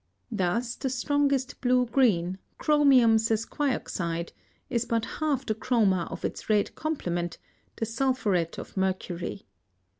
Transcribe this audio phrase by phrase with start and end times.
[0.31, 4.31] Thus the strongest blue green, chromium sesquioxide,
[4.67, 7.37] is but half the chroma of its red complement,
[7.75, 9.45] the sulphuret of mercury.